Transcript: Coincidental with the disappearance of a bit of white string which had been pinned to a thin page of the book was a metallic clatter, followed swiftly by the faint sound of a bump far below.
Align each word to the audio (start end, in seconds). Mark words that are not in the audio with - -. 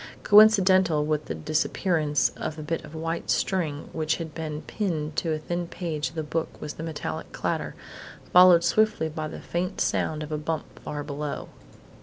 Coincidental 0.23 1.05
with 1.05 1.25
the 1.25 1.35
disappearance 1.35 2.29
of 2.29 2.57
a 2.57 2.63
bit 2.63 2.83
of 2.83 2.95
white 2.95 3.29
string 3.29 3.87
which 3.93 4.15
had 4.15 4.33
been 4.33 4.63
pinned 4.63 5.15
to 5.17 5.31
a 5.31 5.37
thin 5.37 5.67
page 5.67 6.09
of 6.09 6.15
the 6.15 6.23
book 6.23 6.59
was 6.59 6.73
a 6.79 6.81
metallic 6.81 7.31
clatter, 7.31 7.75
followed 8.33 8.63
swiftly 8.63 9.09
by 9.09 9.27
the 9.27 9.39
faint 9.39 9.79
sound 9.79 10.23
of 10.23 10.31
a 10.31 10.39
bump 10.39 10.79
far 10.79 11.03
below. 11.03 11.49